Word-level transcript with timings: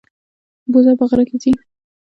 بوزه 0.71 0.91
په 0.99 1.05
غره 1.09 1.23
کې 1.29 1.37
ځي. 1.41 1.51